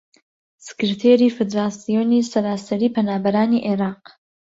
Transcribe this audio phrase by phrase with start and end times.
[0.65, 4.01] سکرتێری فیدراسیۆنی سەراسەریی پەنابەرانی عێراق